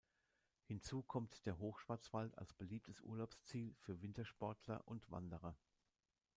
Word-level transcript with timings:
Hinzu 0.63 1.03
kommt 1.03 1.45
der 1.45 1.59
Hochschwarzwald 1.59 2.35
als 2.39 2.55
beliebtes 2.55 3.01
Urlaubsziel 3.01 3.75
für 3.77 4.01
Wintersportler 4.01 4.81
und 4.87 5.11
Wanderer. 5.11 5.55